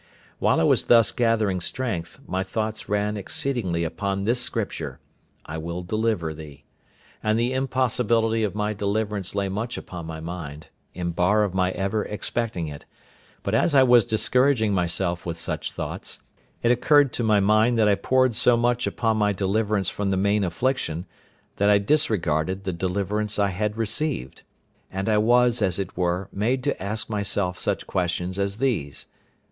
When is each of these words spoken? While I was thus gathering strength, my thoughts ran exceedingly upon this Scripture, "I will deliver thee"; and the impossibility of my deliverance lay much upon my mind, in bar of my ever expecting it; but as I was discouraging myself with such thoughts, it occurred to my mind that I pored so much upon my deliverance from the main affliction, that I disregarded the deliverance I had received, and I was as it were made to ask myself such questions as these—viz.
While 0.39 0.59
I 0.59 0.63
was 0.63 0.85
thus 0.85 1.11
gathering 1.11 1.59
strength, 1.61 2.19
my 2.25 2.41
thoughts 2.41 2.89
ran 2.89 3.17
exceedingly 3.17 3.83
upon 3.83 4.23
this 4.23 4.41
Scripture, 4.41 4.99
"I 5.45 5.59
will 5.59 5.83
deliver 5.83 6.33
thee"; 6.33 6.63
and 7.21 7.37
the 7.37 7.53
impossibility 7.53 8.43
of 8.43 8.55
my 8.55 8.73
deliverance 8.73 9.35
lay 9.35 9.47
much 9.47 9.77
upon 9.77 10.07
my 10.07 10.19
mind, 10.19 10.69
in 10.95 11.11
bar 11.11 11.43
of 11.43 11.53
my 11.53 11.69
ever 11.73 12.03
expecting 12.03 12.65
it; 12.65 12.87
but 13.43 13.53
as 13.53 13.75
I 13.75 13.83
was 13.83 14.03
discouraging 14.03 14.73
myself 14.73 15.23
with 15.23 15.37
such 15.37 15.71
thoughts, 15.71 16.19
it 16.63 16.71
occurred 16.71 17.13
to 17.13 17.23
my 17.23 17.39
mind 17.39 17.77
that 17.77 17.87
I 17.87 17.93
pored 17.93 18.33
so 18.33 18.57
much 18.57 18.87
upon 18.87 19.17
my 19.17 19.31
deliverance 19.33 19.89
from 19.91 20.09
the 20.09 20.17
main 20.17 20.43
affliction, 20.43 21.05
that 21.57 21.69
I 21.69 21.77
disregarded 21.77 22.63
the 22.63 22.73
deliverance 22.73 23.37
I 23.37 23.49
had 23.49 23.77
received, 23.77 24.41
and 24.91 25.07
I 25.07 25.19
was 25.19 25.61
as 25.61 25.77
it 25.77 25.95
were 25.95 26.27
made 26.33 26.63
to 26.63 26.81
ask 26.81 27.07
myself 27.07 27.59
such 27.59 27.85
questions 27.85 28.39
as 28.39 28.57
these—viz. 28.57 29.05